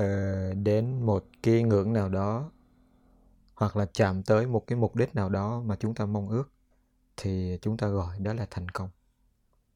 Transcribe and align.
uh, 0.00 0.56
đến 0.62 1.02
một 1.02 1.24
cái 1.42 1.62
ngưỡng 1.62 1.92
nào 1.92 2.08
đó 2.08 2.50
hoặc 3.54 3.76
là 3.76 3.86
chạm 3.92 4.22
tới 4.22 4.46
một 4.46 4.66
cái 4.66 4.78
mục 4.78 4.96
đích 4.96 5.14
nào 5.14 5.28
đó 5.28 5.60
mà 5.60 5.76
chúng 5.76 5.94
ta 5.94 6.06
mong 6.06 6.28
ước 6.28 6.52
thì 7.16 7.58
chúng 7.62 7.76
ta 7.76 7.88
gọi 7.88 8.18
đó 8.18 8.34
là 8.34 8.46
thành 8.50 8.68
công. 8.68 8.90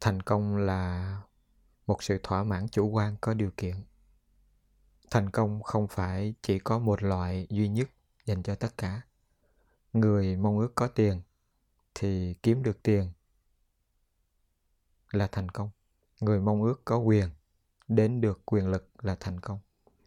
Thành 0.00 0.22
công 0.22 0.56
là 0.56 1.16
một 1.86 2.02
sự 2.02 2.20
thỏa 2.22 2.42
mãn 2.42 2.68
chủ 2.68 2.88
quan 2.88 3.16
có 3.20 3.34
điều 3.34 3.50
kiện. 3.56 3.76
Thành 5.10 5.30
công 5.30 5.62
không 5.62 5.88
phải 5.88 6.34
chỉ 6.42 6.58
có 6.58 6.78
một 6.78 7.02
loại 7.02 7.46
duy 7.50 7.68
nhất 7.68 7.90
dành 8.24 8.42
cho 8.42 8.54
tất 8.54 8.78
cả. 8.78 9.02
Người 9.92 10.36
mong 10.36 10.58
ước 10.58 10.74
có 10.74 10.88
tiền 10.88 11.20
thì 11.94 12.34
kiếm 12.42 12.62
được 12.62 12.82
tiền 12.82 13.10
là 15.10 15.26
thành 15.26 15.48
công. 15.48 15.70
Người 16.20 16.40
mong 16.40 16.62
ước 16.62 16.84
có 16.84 16.98
quyền 16.98 17.28
đến 17.88 18.20
được 18.20 18.42
quyền 18.46 18.68
lực 18.68 19.04
là 19.04 19.16
thành 19.20 19.40
công 19.40 19.58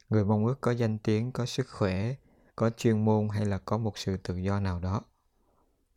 người 0.10 0.26
mong 0.26 0.46
ước 0.46 0.62
có 0.62 0.72
danh 0.72 0.98
tiếng, 0.98 1.32
có 1.32 1.46
sức 1.46 1.68
khỏe, 1.70 2.16
có 2.56 2.70
chuyên 2.70 3.06
môn 3.06 3.30
hay 3.30 3.46
là 3.46 3.58
có 3.58 3.78
một 3.78 3.98
sự 3.98 4.18
tự 4.18 4.38
do 4.38 4.60
nào 4.60 4.80
đó 4.80 5.02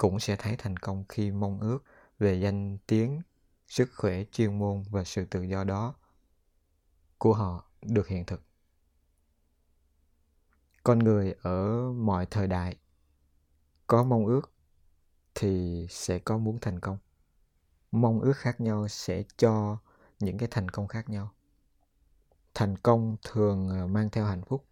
cũng 0.02 0.21
sẽ 0.21 0.37
thấy 0.37 0.57
thành 0.59 0.77
công 0.77 1.05
khi 1.09 1.30
mong 1.30 1.61
ước 1.61 1.79
về 2.19 2.35
danh 2.35 2.79
tiếng, 2.87 3.23
sức 3.69 3.91
khỏe, 3.97 4.25
chuyên 4.33 4.59
môn 4.59 4.83
và 4.91 5.05
sự 5.05 5.25
tự 5.25 5.43
do 5.43 5.65
đó 5.65 5.95
của 7.19 7.35
họ 7.35 7.65
được 7.83 8.09
hiện 8.09 8.27
thực. 8.27 8.43
Con 10.85 10.99
người 10.99 11.35
ở 11.43 11.93
mọi 11.93 12.27
thời 12.27 12.47
đại 12.47 12.77
có 13.87 14.05
mong 14.05 14.27
ước 14.27 14.52
thì 15.35 15.87
sẽ 15.90 16.18
có 16.18 16.38
muốn 16.38 16.59
thành 16.60 16.80
công. 16.80 16.99
Mong 17.90 18.21
ước 18.21 18.37
khác 18.37 18.60
nhau 18.60 18.88
sẽ 18.88 19.23
cho 19.37 19.79
những 20.21 20.38
cái 20.38 20.49
thành 20.51 20.68
công 20.68 20.88
khác 20.88 21.09
nhau 21.09 21.33
thành 22.55 22.79
công 22.79 23.17
thường 23.23 23.69
ờ, 23.69 23.87
mang 23.87 24.11
theo 24.11 24.25
hạnh 24.25 24.43
phúc. 24.45 24.65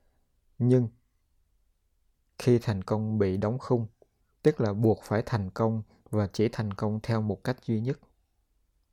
Nhưng 0.58 0.88
khi 2.38 2.58
thành 2.58 2.84
công 2.84 3.18
bị 3.18 3.36
đóng 3.36 3.58
khung, 3.58 3.86
tức 4.42 4.60
là 4.60 4.72
buộc 4.72 5.02
phải 5.02 5.22
thành 5.26 5.50
công 5.50 5.82
và 6.10 6.26
chỉ 6.32 6.48
thành 6.52 6.74
công 6.74 7.00
theo 7.02 7.22
một 7.22 7.44
cách 7.44 7.56
duy 7.64 7.80
nhất, 7.80 8.00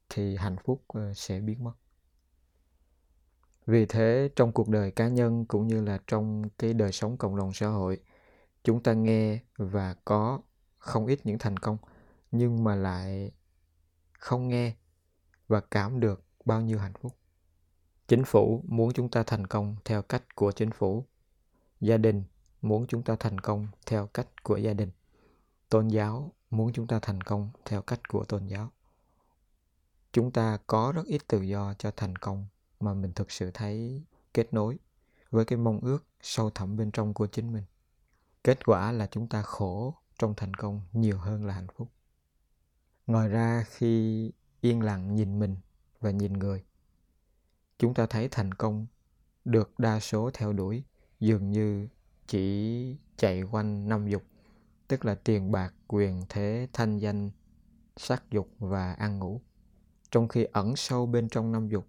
thì 0.10 0.36
hạnh 0.36 0.56
phúc 0.64 0.84
ờ, 0.88 1.14
sẽ 1.14 1.40
biến 1.40 1.64
mất. 1.64 1.74
Vì 3.66 3.86
thế, 3.86 4.30
trong 4.36 4.52
cuộc 4.52 4.70
đời 4.70 4.92
cá 4.92 5.08
nhân 5.08 5.46
cũng 5.46 5.68
như 5.68 5.82
là 5.82 6.00
trong 6.08 6.50
cái 6.58 6.74
đời 6.74 6.92
sống 6.92 7.18
cộng 7.18 7.36
đồng 7.38 7.54
xã 7.54 7.68
hội, 7.68 8.02
chúng 8.64 8.84
ta 8.84 8.94
nghe 8.94 9.40
và 9.58 9.96
có 10.06 10.42
không 10.78 11.06
ít 11.06 11.20
những 11.24 11.38
thành 11.38 11.58
công, 11.58 11.78
nhưng 12.32 12.64
mà 12.64 12.76
lại 12.76 13.32
không 14.14 14.48
nghe 14.48 14.76
và 15.48 15.62
cảm 15.62 16.00
được 16.00 16.24
bao 16.46 16.62
nhiêu 16.62 16.80
hạnh 16.80 16.94
phúc 17.02 17.18
chính 18.08 18.24
phủ 18.24 18.64
muốn 18.68 18.94
chúng 18.94 19.10
ta 19.10 19.24
thành 19.24 19.48
công 19.48 19.76
theo 19.86 20.02
cách 20.02 20.36
của 20.36 20.52
chính 20.52 20.72
phủ. 20.72 21.06
Gia 21.82 21.98
đình 21.98 22.24
muốn 22.62 22.88
chúng 22.88 23.04
ta 23.04 23.16
thành 23.20 23.40
công 23.40 23.68
theo 23.86 24.08
cách 24.08 24.44
của 24.44 24.58
gia 24.58 24.74
đình. 24.74 24.92
Tôn 25.70 25.88
giáo 25.88 26.32
muốn 26.50 26.74
chúng 26.74 26.88
ta 26.88 27.00
thành 27.00 27.22
công 27.22 27.50
theo 27.66 27.82
cách 27.82 28.08
của 28.08 28.26
tôn 28.26 28.46
giáo. 28.46 28.72
Chúng 30.14 30.32
ta 30.32 30.58
có 30.68 30.92
rất 30.96 31.06
ít 31.06 31.22
tự 31.28 31.42
do 31.42 31.74
cho 31.74 31.92
thành 31.92 32.16
công 32.16 32.48
mà 32.80 32.94
mình 32.94 33.14
thực 33.14 33.32
sự 33.32 33.52
thấy 33.54 34.04
kết 34.34 34.54
nối 34.54 34.80
với 35.32 35.46
cái 35.46 35.58
mong 35.58 35.80
ước 35.80 36.06
sâu 36.22 36.50
thẳm 36.50 36.78
bên 36.78 36.92
trong 36.92 37.14
của 37.14 37.28
chính 37.28 37.54
mình. 37.54 37.64
Kết 38.44 38.66
quả 38.66 38.92
là 38.92 39.08
chúng 39.08 39.28
ta 39.28 39.42
khổ 39.42 39.94
trong 40.20 40.34
thành 40.38 40.54
công 40.54 40.82
nhiều 40.94 41.18
hơn 41.18 41.46
là 41.46 41.54
hạnh 41.54 41.68
phúc. 41.76 41.88
Ngoài 43.08 43.30
ra 43.30 43.66
khi 43.70 44.32
yên 44.62 44.82
lặng 44.82 45.16
nhìn 45.16 45.40
mình 45.40 45.56
và 46.00 46.12
nhìn 46.12 46.34
người 46.34 46.64
chúng 47.80 47.94
ta 47.94 48.06
thấy 48.06 48.28
thành 48.32 48.54
công 48.54 48.86
được 49.46 49.80
đa 49.80 50.00
số 50.00 50.32
theo 50.34 50.54
đuổi, 50.54 50.84
dường 51.20 51.52
như 51.52 51.88
chỉ 52.28 52.96
chạy 53.18 53.42
quanh 53.42 53.90
năm 53.90 54.08
dục, 54.08 54.24
tức 54.88 55.06
là 55.06 55.16
tiền 55.16 55.52
bạc, 55.52 55.74
quyền 55.88 56.24
thế, 56.30 56.68
thanh 56.74 56.98
danh, 56.98 57.32
sắc 57.98 58.24
dục 58.32 58.50
và 58.60 58.94
ăn 58.94 59.20
ngủ. 59.20 59.42
Trong 60.12 60.28
khi 60.28 60.44
ẩn 60.44 60.76
sâu 60.76 61.06
bên 61.06 61.30
trong 61.30 61.52
năm 61.52 61.68
dục 61.68 61.88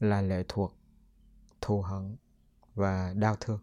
là 0.00 0.22
lệ 0.22 0.44
thuộc, 0.48 0.76
thù 1.60 1.82
hận 1.82 2.16
và 2.74 3.14
đau 3.14 3.36
thương. 3.40 3.60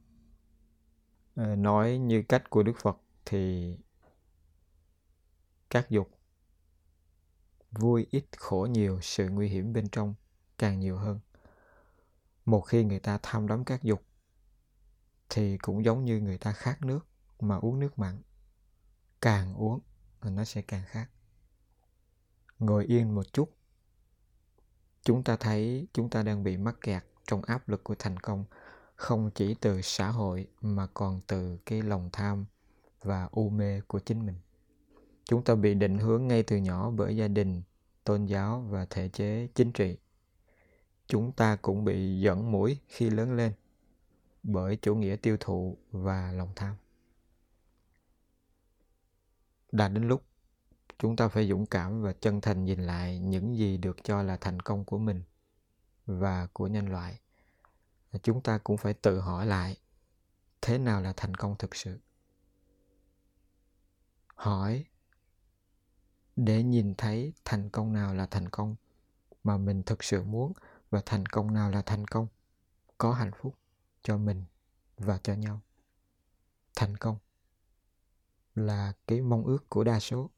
Ờ, 1.35 1.55
nói 1.55 1.97
như 1.97 2.23
cách 2.29 2.49
của 2.49 2.63
đức 2.63 2.73
phật 2.81 2.97
thì 3.25 3.75
các 5.69 5.89
dục 5.89 6.09
vui 7.71 8.07
ít 8.11 8.25
khổ 8.37 8.67
nhiều, 8.71 8.99
sự 9.01 9.29
nguy 9.29 9.47
hiểm 9.47 9.73
bên 9.73 9.89
trong 9.89 10.13
càng 10.57 10.79
nhiều 10.79 10.97
hơn 10.97 11.19
một 12.47 12.61
khi 12.61 12.83
người 12.83 12.99
ta 12.99 13.19
tham 13.23 13.47
đắm 13.47 13.65
các 13.65 13.83
dục, 13.83 14.03
thì 15.29 15.57
cũng 15.57 15.85
giống 15.85 16.05
như 16.05 16.19
người 16.19 16.37
ta 16.37 16.51
khát 16.51 16.81
nước 16.81 17.07
mà 17.39 17.55
uống 17.57 17.79
nước 17.79 17.99
mặn. 17.99 18.21
Càng 19.21 19.53
uống, 19.53 19.79
thì 20.21 20.29
nó 20.29 20.43
sẽ 20.43 20.61
càng 20.61 20.83
khát. 20.85 21.07
Ngồi 22.59 22.85
yên 22.85 23.15
một 23.15 23.33
chút, 23.33 23.57
chúng 25.03 25.23
ta 25.23 25.37
thấy 25.37 25.87
chúng 25.93 26.09
ta 26.09 26.23
đang 26.23 26.43
bị 26.43 26.57
mắc 26.57 26.75
kẹt 26.81 27.03
trong 27.27 27.41
áp 27.41 27.69
lực 27.69 27.83
của 27.83 27.95
thành 27.99 28.19
công, 28.19 28.45
không 28.95 29.31
chỉ 29.35 29.55
từ 29.61 29.81
xã 29.81 30.09
hội 30.09 30.47
mà 30.61 30.87
còn 30.93 31.21
từ 31.27 31.57
cái 31.65 31.81
lòng 31.81 32.09
tham 32.13 32.45
và 33.01 33.29
u 33.31 33.49
mê 33.49 33.81
của 33.81 33.99
chính 33.99 34.25
mình. 34.25 34.35
Chúng 35.25 35.43
ta 35.43 35.55
bị 35.55 35.73
định 35.73 35.97
hướng 35.97 36.27
ngay 36.27 36.43
từ 36.43 36.57
nhỏ 36.57 36.89
bởi 36.89 37.17
gia 37.17 37.27
đình, 37.27 37.61
tôn 38.03 38.25
giáo 38.25 38.67
và 38.69 38.85
thể 38.89 39.09
chế 39.09 39.47
chính 39.55 39.71
trị 39.71 39.97
chúng 41.07 41.31
ta 41.31 41.55
cũng 41.55 41.85
bị 41.85 42.19
dẫn 42.19 42.51
mũi 42.51 42.79
khi 42.87 43.09
lớn 43.09 43.35
lên 43.35 43.53
bởi 44.43 44.77
chủ 44.81 44.95
nghĩa 44.95 45.15
tiêu 45.15 45.37
thụ 45.39 45.77
và 45.91 46.31
lòng 46.31 46.51
tham. 46.55 46.75
Đã 49.71 49.87
đến 49.87 50.07
lúc 50.07 50.23
chúng 50.99 51.15
ta 51.15 51.27
phải 51.27 51.47
dũng 51.47 51.65
cảm 51.65 52.01
và 52.01 52.13
chân 52.13 52.41
thành 52.41 52.65
nhìn 52.65 52.79
lại 52.79 53.19
những 53.19 53.57
gì 53.57 53.77
được 53.77 53.97
cho 54.03 54.23
là 54.23 54.37
thành 54.37 54.59
công 54.59 54.85
của 54.85 54.97
mình 54.97 55.23
và 56.05 56.47
của 56.53 56.67
nhân 56.67 56.89
loại. 56.89 57.19
Chúng 58.23 58.41
ta 58.41 58.57
cũng 58.57 58.77
phải 58.77 58.93
tự 58.93 59.19
hỏi 59.19 59.45
lại, 59.45 59.77
thế 60.61 60.77
nào 60.77 61.01
là 61.01 61.13
thành 61.17 61.35
công 61.35 61.55
thực 61.57 61.75
sự? 61.75 61.99
Hỏi 64.35 64.85
để 66.35 66.63
nhìn 66.63 66.95
thấy 66.95 67.33
thành 67.45 67.69
công 67.69 67.93
nào 67.93 68.13
là 68.13 68.25
thành 68.25 68.49
công 68.49 68.75
mà 69.43 69.57
mình 69.57 69.83
thực 69.83 70.03
sự 70.03 70.23
muốn 70.23 70.53
và 70.89 71.01
thành 71.05 71.25
công 71.25 71.53
nào 71.53 71.71
là 71.71 71.81
thành 71.81 72.05
công? 72.05 72.27
Có 72.97 73.13
hạnh 73.13 73.31
phúc 73.41 73.55
cho 74.03 74.17
mình 74.17 74.43
và 74.97 75.17
cho 75.23 75.33
nhau. 75.33 75.61
Thành 76.75 76.97
công 76.97 77.17
là 78.55 78.93
cái 79.07 79.21
mong 79.21 79.45
ước 79.45 79.69
của 79.69 79.83
đa 79.83 79.99
số. 79.99 80.29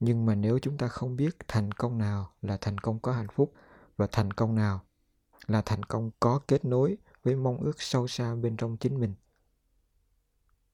Nhưng 0.00 0.26
mà 0.26 0.34
nếu 0.34 0.58
chúng 0.58 0.78
ta 0.78 0.88
không 0.88 1.16
biết 1.16 1.36
thành 1.48 1.72
công 1.72 1.98
nào 1.98 2.32
là 2.42 2.56
thành 2.60 2.78
công 2.78 2.98
có 2.98 3.12
hạnh 3.12 3.28
phúc 3.34 3.54
và 3.96 4.06
thành 4.12 4.30
công 4.30 4.54
nào 4.54 4.84
là 5.46 5.62
thành 5.62 5.82
công 5.82 6.10
có 6.20 6.40
kết 6.48 6.64
nối 6.64 6.96
với 7.22 7.36
mong 7.36 7.58
ước 7.60 7.82
sâu 7.82 8.08
xa 8.08 8.34
bên 8.34 8.56
trong 8.56 8.76
chính 8.76 9.00
mình, 9.00 9.14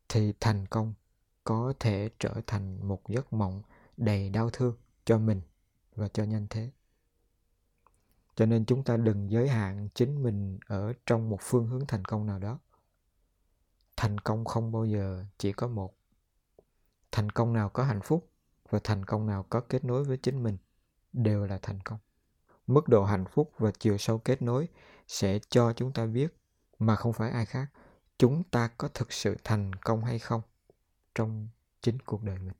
thì 0.09 0.33
thành 0.41 0.67
công 0.67 0.95
có 1.45 1.73
thể 1.81 2.11
trở 2.19 2.35
thành 2.47 2.89
một 2.89 3.09
giấc 3.09 3.33
mộng 3.33 3.63
đầy 3.97 4.31
đau 4.31 4.51
thương 4.51 4.77
cho 5.05 5.19
mình 5.19 5.41
và 5.95 6.09
cho 6.09 6.25
nhân 6.25 6.47
thế 6.51 6.71
cho 8.37 8.47
nên 8.47 8.65
chúng 8.65 8.85
ta 8.85 8.97
đừng 8.97 9.31
giới 9.31 9.49
hạn 9.49 9.89
chính 9.95 10.23
mình 10.23 10.59
ở 10.67 10.93
trong 11.07 11.31
một 11.31 11.39
phương 11.41 11.67
hướng 11.67 11.87
thành 11.87 12.05
công 12.05 12.27
nào 12.27 12.39
đó. 12.39 12.59
Thành 13.97 14.19
công 14.19 14.45
không 14.45 14.73
bao 14.73 14.85
giờ 14.85 15.25
chỉ 15.39 15.53
có 15.53 15.69
một. 15.69 15.95
Thành 17.13 17.31
công 17.31 17.53
nào 17.53 17.69
có 17.69 17.85
hạnh 17.85 18.01
phúc 18.01 18.31
và 18.71 18.79
thành 18.85 19.05
công 19.05 19.27
nào 19.27 19.47
có 19.49 19.61
kết 19.61 19.85
nối 19.85 20.05
với 20.05 20.17
chính 20.17 20.43
mình 20.43 20.57
đều 21.13 21.47
là 21.47 21.59
thành 21.63 21.81
công. 21.81 21.99
Mức 22.67 22.89
độ 22.89 23.05
hạnh 23.05 23.25
phúc 23.31 23.53
và 23.59 23.71
chiều 23.79 23.99
sâu 23.99 24.19
kết 24.19 24.43
nối 24.43 24.69
sẽ 25.09 25.39
cho 25.49 25.73
chúng 25.73 25.93
ta 25.93 26.07
biết 26.07 26.37
mà 26.79 26.97
không 26.97 27.13
phải 27.13 27.31
ai 27.31 27.47
khác, 27.47 27.67
chúng 28.19 28.43
ta 28.43 28.69
có 28.79 28.89
thực 28.95 29.13
sự 29.13 29.37
thành 29.45 29.75
công 29.75 30.05
hay 30.05 30.19
không 30.19 30.43
trong 31.15 31.49
chính 31.81 31.99
cuộc 32.01 32.23
đời 32.23 32.39
mình. 32.39 32.55